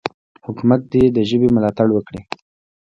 حکومت 0.45 0.81
دې 0.91 1.03
د 1.15 1.17
ژبې 1.29 1.47
ملاتړ 1.55 1.87
وکړي. 1.93 2.21